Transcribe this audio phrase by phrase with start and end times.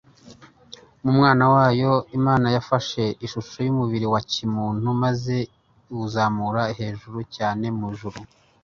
[1.03, 5.35] Mu Mwana wayo Imana yafashe ishusho y'umubiri wa kimuntu maze
[5.91, 8.19] iwuzamura hejuru cyane mu ijuru.